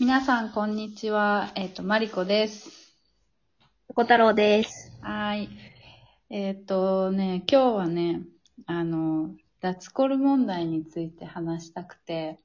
[0.00, 1.50] 皆さん、こんにちは。
[1.56, 2.94] えっ、と、マリコです。
[3.96, 4.92] 小太郎です。
[5.02, 5.48] はーい。
[6.30, 8.20] えっ、とね、今日はね、
[8.66, 12.38] あの、脱コル問題について話したくて、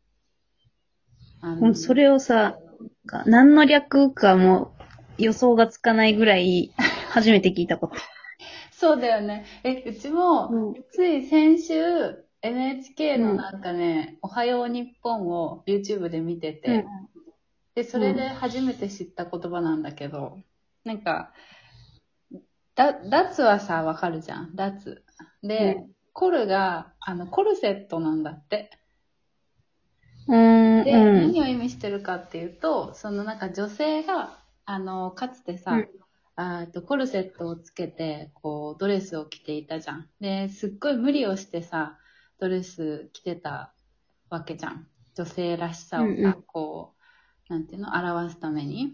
[1.42, 2.58] あもうそれをさ、
[3.06, 4.74] が何の略かも
[5.20, 6.74] 予想がつかないぐらい、
[7.10, 7.94] 初めて聞いたこと。
[8.74, 9.46] そうだよね。
[9.64, 16.88] え、うちも、つい先週、NHK のなんかね、おはよう日本を YouTube で見てて、
[17.76, 20.40] で、それで初めて知った言葉なんだけど、
[20.84, 21.34] なんか、
[22.76, 24.56] だ、脱はさ、わかるじゃん。
[24.56, 25.04] 脱。
[25.42, 28.70] で、うんコルが、あの、コルセットなんだって。
[30.28, 31.22] うーん、で、うん。
[31.34, 35.90] 何を意味してるかっていうと、そのなんか女性が、あの、かつてさ、うん
[36.36, 40.10] あーとコルセットをつけて、こう、ドレスを着ていたじゃん。
[40.20, 42.00] で、すっごい無理をしてさ、
[42.40, 43.74] ドレス着てた
[44.30, 44.88] わけじゃん。
[45.14, 46.93] 女性らしさをさ、うんうんこう、
[47.50, 48.94] なんていうの、表すために。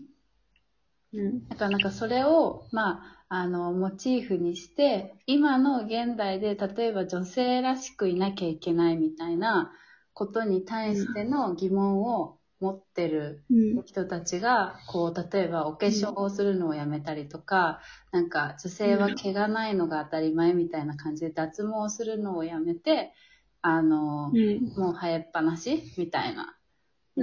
[1.14, 9.72] うんだからなんかそれを、まあ、あの、モチーフにして、今の現代で、例えば女性らしくいなきゃいけないみたいな
[10.14, 13.84] ことに対しての疑問を持ってるうん。
[13.86, 17.80] 人たちが、こう、例えばお化粧をするのをやめたりとか、
[18.12, 23.14] なんか女性は毛がないのが当たり前みたいな感じで脱毛するのをやめて、
[23.62, 24.74] あの、うん。
[24.78, 26.59] もう生えっぱなしみたいな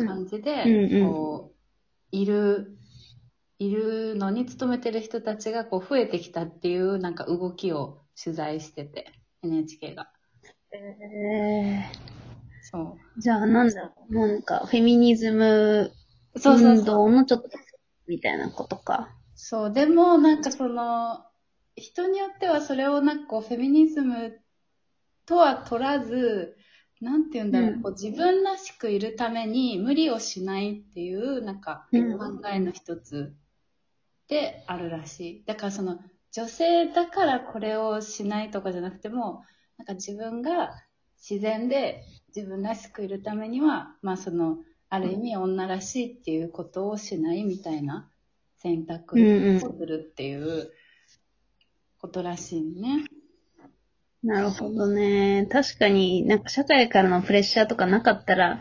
[0.05, 1.57] 感じで、うんうんこう、
[2.13, 2.77] いる、
[3.59, 9.07] いるのに勤めてる人たちがこう増えてきたっていうなんか動きを取材してて、
[9.43, 10.11] NHK が。
[10.73, 11.85] え
[12.63, 15.93] そー、じゃあなんだろう、なんか、フェミニズム
[16.35, 16.39] う。
[16.39, 16.85] そうそう運そう。
[16.85, 17.49] 動のちょっと、
[18.07, 19.11] みたいなことか。
[19.35, 21.25] そう、でもなんかその、
[21.77, 24.41] 人によってはそれをなんかこうフェミニズム
[25.27, 26.57] とは取らず、
[27.01, 33.35] なんて言うんだろう、うんこう自分らしくいるために無理をしないっていうなんかうん考えの一つ
[34.29, 35.45] であるらしい。
[35.45, 35.99] だからその
[36.33, 39.45] 女性だからこれをしないとかじゃなくても、
[39.79, 40.71] なんか自分が
[41.17, 42.03] 自然で
[42.35, 48.11] 自分らしくいるためには、まあその、ある意味女らしいっていうことをしないみたいな
[48.59, 50.71] 選択をするっていう
[51.99, 53.05] ことらしいね。
[54.27, 55.47] なるほどね。
[55.53, 58.61] 確かになんか社会からのプレッシャーとかなかったら、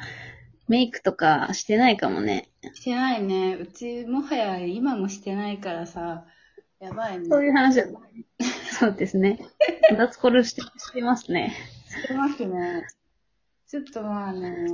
[0.68, 2.52] メイクとかしてないかもね。
[2.76, 3.56] してないね。
[3.56, 6.26] うちもはや今もしてないからさ、
[6.80, 7.26] やばいね。
[7.28, 7.88] そういう話だ。
[8.80, 9.40] そうですね。
[9.98, 11.56] 脱コルしてしてますね。
[11.88, 12.86] してますね。
[13.68, 14.68] ちょっとまあね、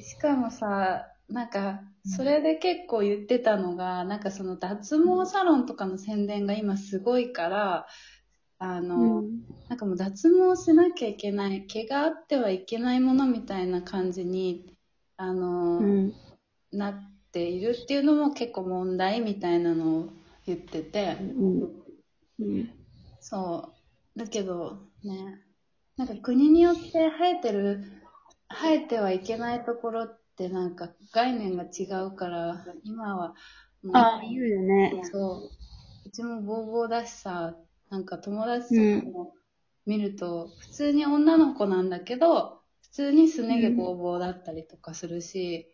[0.00, 1.82] しかもさ、なんか、
[2.16, 7.86] それで結構言ってたのが、なんかその脱毛サロンとかの宣伝が今すごいから、
[8.58, 9.22] あの、
[9.68, 14.76] なんかもう脱毛しなきゃいけない、毛があってはいけないものみたいな感じに、
[15.16, 16.12] あの、うん。
[16.72, 16.94] なっ
[17.32, 20.08] ているっていうのも結構問題みたいなのを
[20.46, 21.60] 言ってて、うん。
[22.38, 22.70] うん。
[23.20, 23.74] そ
[24.16, 24.18] う。
[24.18, 25.40] だけど、ね、
[25.96, 27.84] なんか国によって生えてる、
[28.50, 33.34] 生えてはいけないところってなんか概念が違うから、今は
[33.82, 35.00] もう、ああ、言うよね。
[35.12, 35.50] そ
[36.04, 36.08] う。
[36.08, 37.56] うちもボーボーだしさ、
[37.94, 39.34] なんか友達とかも
[39.86, 45.72] 見ると、普通に女の子なんだけど、普通にすね毛ボーボーだったりとかするし。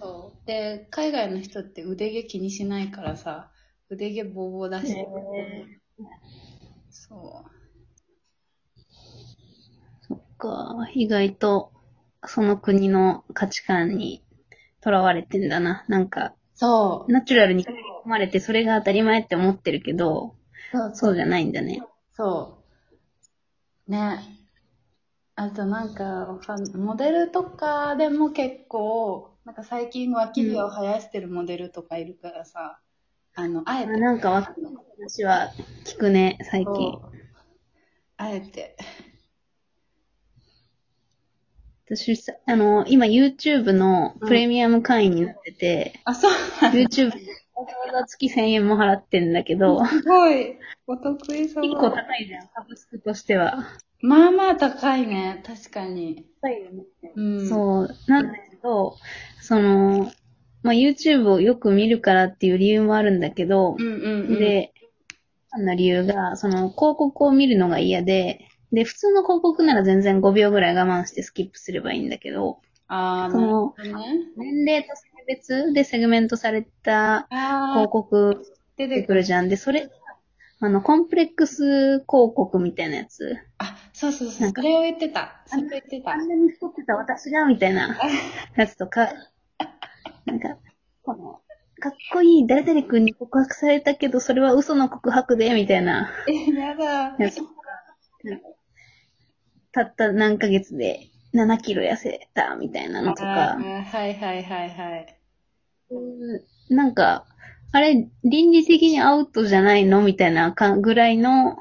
[0.00, 0.46] そう。
[0.46, 3.50] で、海外の人って腕毛気にしないからさ、
[3.90, 5.04] 腕毛ボーボーだし、へ
[6.90, 7.50] そう。
[10.06, 10.76] そっか。
[10.94, 11.72] 意外と、
[12.24, 14.22] その国の価値観に
[14.80, 15.84] とらわれてんだな。
[15.88, 17.12] なんか、そう。
[17.12, 20.36] ナチュラルに生まれてそれが当たり前って思ってるけど、
[20.72, 21.82] そうそうじゃないんだね。
[22.12, 22.58] そ
[23.88, 23.90] う。
[23.90, 24.18] ね。
[25.36, 26.38] あとなんか、
[26.74, 32.78] モデルとかでも結構、なんか最近脇毛を生やしてるモデルとかいるからさ、
[33.34, 35.52] あの、あえあて、なんかわかんない話は
[35.84, 36.98] 聞くね、最近。
[38.16, 38.76] あえて、
[41.86, 46.32] 私さ、あの、今 YouTube のプレミアム会員になってて、あ、そう
[46.62, 47.12] YouTube
[47.56, 51.62] わざわざ月1000円も払ってんだけど、すごい、お得意そう。
[51.62, 53.64] 結構高いじゃん、サブスクとしては。
[54.00, 56.26] まあまあ高いね、確かに。
[56.42, 56.84] 高いよね。
[57.14, 57.48] うん。
[57.48, 57.96] そう。
[58.06, 58.96] なんだけど、
[59.40, 60.10] その、
[60.62, 64.72] まあ、YouTube をよく見るからっていう理由もあるんだけどう、んうんうん。、で、
[65.50, 72.58] あの理由が、その広告を見るのが嫌で、で、普通の広告なら全然5秒ぐらい我慢してスキップすればいいんだけど、
[72.88, 73.74] ああ、その。
[74.36, 77.26] 年齢と性別でセグメントされた
[77.72, 78.44] 広告
[78.76, 79.22] 出てくる。
[79.22, 79.48] じゃん。
[79.48, 79.88] で、それ、
[80.60, 81.62] あの、コンプレックス
[82.00, 83.36] 広告みたいなやつ。
[83.58, 84.52] あ、そうそうそう。
[84.54, 85.42] それを言ってた。
[85.46, 86.16] それを言ってたあ。
[86.16, 87.96] んなに太ってた私がみたいな
[88.56, 89.12] やつとか、
[90.26, 90.56] なんか、
[91.02, 91.40] この、
[91.80, 96.10] かっこいい誰々君に告白されたけど、それは嘘の告白で、みたいな。
[96.28, 97.16] え、やだ。
[97.18, 97.40] やつ
[99.72, 103.56] たった何ヶ月で7キロ痩せた、みたいなのとか。
[103.92, 105.20] はいはいはいはい。
[105.90, 106.44] うん
[106.76, 107.26] なんか、
[107.72, 111.56] あれ、倫理的にアウトじゃないのみたいなかぐらいの、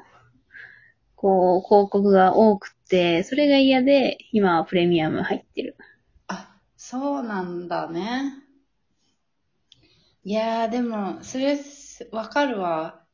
[1.15, 5.75] こう、広告が多くて、それが嫌で、今はプレミアム入ってる。
[6.27, 8.43] あ、そうなんだね。
[10.23, 11.57] いやー、でも、それ、
[12.11, 13.05] わかるわ。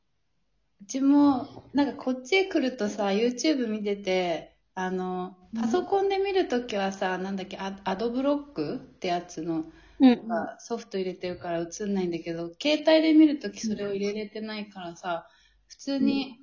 [0.81, 9.65] うちも、なんかこっちへ来るとさ、YouTube 見てて、あの、パソコンで見るときはさ、なんだっけ、アアドブロックってやつの、
[9.99, 10.25] うん。
[10.25, 15.27] がソフト入れてるから映んないんだけど、携帯で見るときそれを入れれてないからさ、
[15.67, 16.37] 普通に、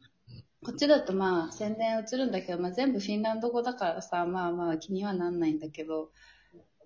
[0.62, 6.10] こっちだとまあ宣伝映るんだけど、まあ全部フィンランド語だからさ、まあまあ気にはなんないんだけど、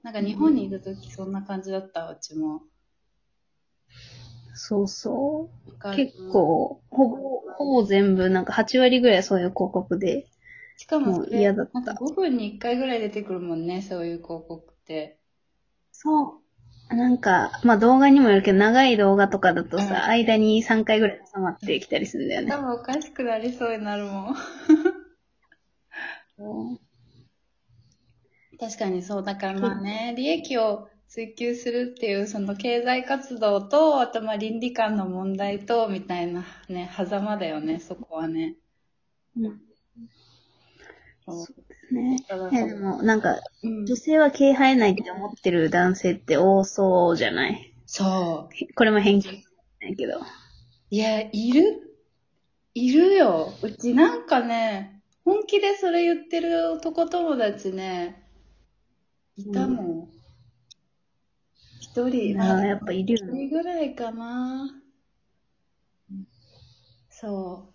[0.05, 2.63] なんか日本にいるときそんな感じだったわ、うちも。
[4.55, 5.89] そうそう。
[5.91, 6.13] る結。
[6.31, 10.29] 構、ほぼ、ほぼ全部、なんか8割ぐらいそういう広告で。
[10.81, 15.19] しかも嫌だったなんか5分に1回ぐらい出てくるもんね、そういう広告って。
[15.93, 16.41] そ
[16.91, 16.95] う。
[16.95, 22.51] なんか、まあ動画にもよるけど、長い動画とかだとさ、うん間に3回ぐらい挟まってきたりするんだよね。
[22.51, 24.37] 頭おかしくなりそうになるもん。
[28.59, 29.23] 確かにそう。
[29.23, 38.57] だからまあね、利益を追求するっていう、その経済活動と、あとまあ倫理観の問題と、みたいなね、狭間だよね、そこはね。
[39.37, 39.61] うん
[41.33, 41.53] そ
[41.91, 42.25] うね。
[42.53, 47.73] えでも、なんか、うん女性は毛生えないって思ってる男性って多そうじゃない？
[47.87, 48.75] そう。
[48.75, 49.45] これも偏見
[49.83, 50.21] ないけど。
[50.91, 51.97] いや、いる
[52.75, 53.53] いるよ。
[53.63, 58.23] うちなんかね、本気でそれ言ってる男友達ね、
[59.37, 60.09] いたもん。
[61.81, 63.47] 一、人、ああ、やっぱいる一よね。
[63.47, 64.71] 人ぐらいかな。
[67.09, 67.73] そ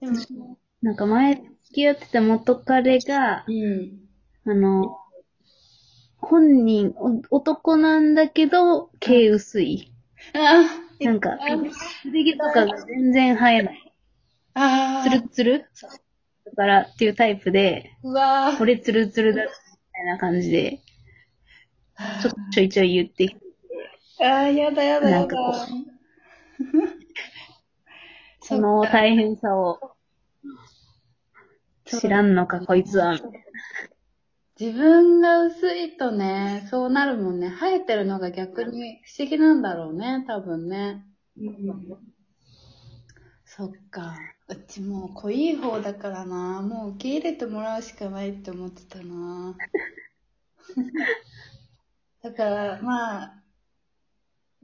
[0.00, 0.04] う。
[0.04, 3.98] でも、なんか前付き合ってた元彼が、うん。
[4.46, 4.96] あの、
[6.16, 9.92] 本人、お男なんだけど、毛薄い。
[10.34, 10.64] あ
[10.98, 11.36] なんかあ、
[12.06, 13.94] 腕毛とかが全然生えない。
[14.54, 15.58] あツルッツル？
[16.46, 18.58] だからっていうタイプで、うわー。
[18.58, 19.48] これツルツルだ、み
[19.92, 20.80] たいな感じで、
[22.22, 23.40] ちょちょいちょい言ってきて、
[24.24, 25.18] ああ、やだやだやだ。
[25.20, 25.52] なんかこ
[28.40, 29.78] その大変さを
[31.88, 33.12] 知らんのか、こいつは。
[33.12, 33.38] みたいな
[34.60, 37.48] 自分が薄いとね、そうなるもんね。
[37.48, 41.04] 生えてるのが逆に不思議なんだろうね、多分ね。
[43.44, 44.16] そっか。
[44.48, 46.60] うちもう濃い方だからな。
[46.62, 49.56] もう受け入れてもらうしかないって思ってたな。
[52.22, 53.42] だから、まあ、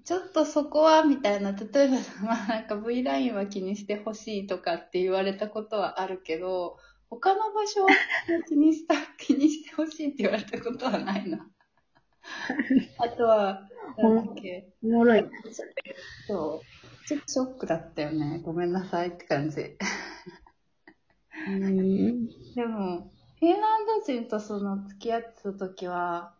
[0.04, 1.96] ちょっとそこは、みたいな、例えば、
[2.26, 6.78] まあなんか V ラインは気にしてほしいとかって言われたことはあるけど、
[7.20, 7.88] 他の場所は
[8.48, 11.48] 気にした、気にしてほしいって言われたことはないな。
[12.98, 13.68] あとは、
[13.98, 15.24] なんだっけ、おもろい。
[16.26, 17.06] そう。
[17.06, 18.40] ちょっとショックだったよね。
[18.42, 19.76] ごめんなさいって感じ。
[21.48, 22.26] うん。
[22.54, 26.34] でも、フィンランド人とその付き合ってた時は、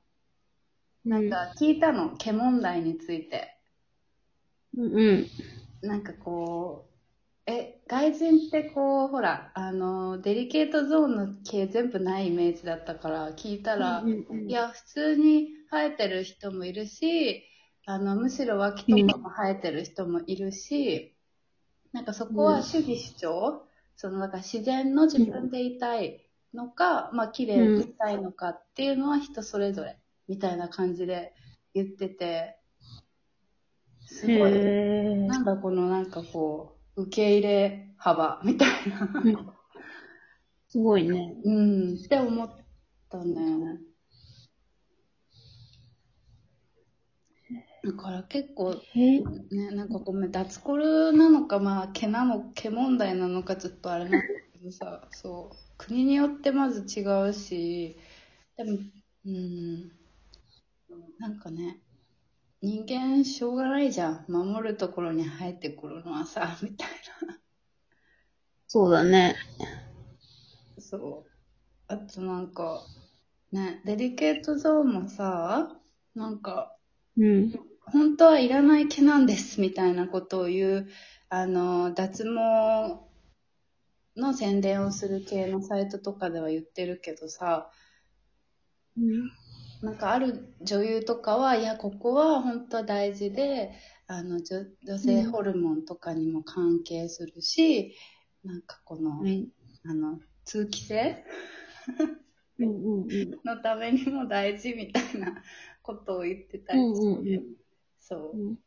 [1.04, 3.58] なんか聞いたの、毛問題について。
[4.76, 5.26] うん。
[5.82, 6.88] なんかこ
[7.46, 14.02] う、え、外人ってこう、ほら、あの、デリケートゾーンの毛全部ないイメージだったから、聞いたら、
[14.48, 17.44] いや、普通に生えてる人もいるし、
[17.86, 21.14] あの、むしろ脇とかも生えてる人もいるし、
[21.92, 31.34] なんかそこは主義主張、その、なんか自然の自分でいたいのか、まあ、綺麗でいたいのかっていうのは人それぞれ、みたいな感じで
[31.74, 32.56] 言ってて、
[34.06, 34.52] すごい、
[35.28, 39.54] なんだこのなんかこう、受け入れ幅みたいな。
[40.68, 41.36] すごいね。
[41.44, 42.50] うん、って思っ
[43.08, 43.78] たね。
[47.84, 57.96] だから結構、へね、なんかごめん、脱コルなのか、まあ、毛なの、毛問題なのかちょっとあれなんだけどさ、 そう、国によってまず違うし、
[58.56, 58.78] でも、
[59.26, 59.92] うん、
[61.18, 61.78] なんかね、
[62.64, 64.24] 人間しょうがないじゃん。
[64.26, 66.88] 守るところに生えてくるのはさ、 みたい
[68.66, 69.36] そうだね。
[70.76, 70.80] な。
[70.80, 71.30] そう。
[71.88, 72.82] あとなんか、
[73.52, 75.78] ね、デリケートゾーンもさ、
[76.14, 76.74] なんか、
[77.18, 77.52] うん。
[77.80, 80.88] 本当はいらない毛なんですみたいなことを言う、
[81.28, 82.98] あの、脱毛
[84.16, 87.70] の宣伝をする系のサイトとかでは言ってるけどさ、
[88.96, 89.43] うん。
[89.82, 93.72] なんかある女優とかは、いや、ここは本当大事で、
[94.06, 97.94] あの、女女性ホルモンとかにも関係するし、
[98.44, 99.48] なんかこの、はい。
[99.86, 101.24] あの、通気性
[102.58, 103.40] うんうんうん。
[103.44, 105.42] のためにも大事みたいな
[105.82, 107.56] ことを言ってたりうんうんうん
[107.98, 108.36] そうう。
[108.36, 108.58] ん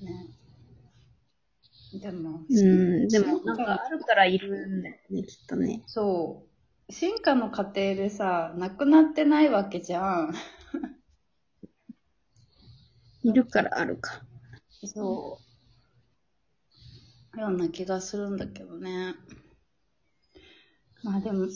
[0.00, 0.26] ね。
[1.92, 5.82] でも、うん、でも、なんかあるからいるんだよね、きっとね。
[5.86, 6.51] そう。
[6.92, 10.34] 進化の過程でさ、なくなってないわけじゃん。
[13.24, 14.22] いるからあるか。
[14.84, 15.40] そ
[17.34, 17.40] う。
[17.40, 19.14] ような気がするんだけどね。
[21.02, 21.48] まあでも、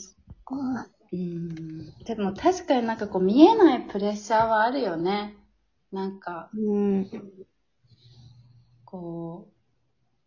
[1.11, 1.93] うん。
[2.03, 5.37] でも確かになんかこう見えないプレッシャーはあるよね。
[5.91, 7.07] なんか、うん。
[8.85, 9.51] こ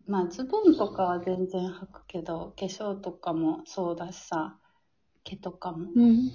[0.07, 4.61] う、まあズボンとかは全然履くけど、化粧とかもそうだしさ、
[5.25, 6.31] 毛とかもうん。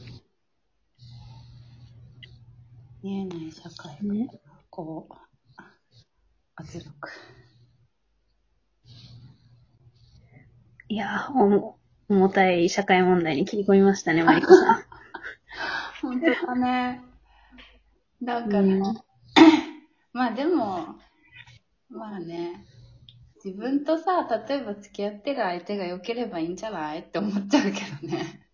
[3.03, 4.27] 見えない社会が、ね
[4.69, 5.15] こう、
[6.55, 7.09] 圧力。
[10.87, 11.77] いやー、おも
[12.09, 14.83] 重たい社会問題に切り込みましたね、 マリコさん。
[16.01, 17.01] 本当だね。
[18.21, 18.81] だから、うん
[20.13, 20.95] まあでも、
[21.89, 22.65] まあね、
[23.43, 28.44] 自分とさ、例えば付き合ってる相手が良ければいいんじゃないって思っちゃうけどね。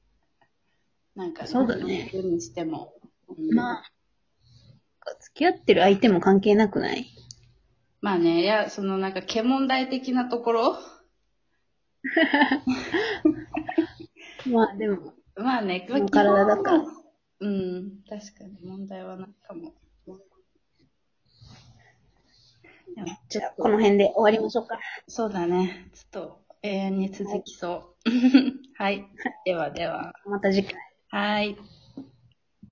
[1.22, 2.96] なんか、そうだねにしても。
[3.30, 3.84] うんまあ、
[5.20, 7.06] 付き合ってる相手も関係なくない？
[8.01, 10.78] まあね、いや、そのなんか、毛問題的なところ？
[14.51, 16.84] まあでも、まあね、体だから。
[17.42, 19.74] うん、確かに問題はないかも
[23.30, 24.80] じゃあこの辺で終わりましょうか。
[25.08, 25.90] そうだね。
[25.94, 28.06] ちょっと永遠に続きそう。
[28.78, 29.08] はい。
[29.46, 30.13] ではでは。
[30.25, 30.90] また次回。
[31.12, 31.58] はい。